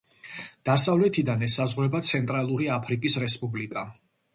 დასავლეთიდან 0.69 1.47
ესაზღვრება 1.49 2.03
ცენტრალური 2.11 2.75
აფრიკის 2.81 3.23
რესპუბლიკა. 3.27 3.91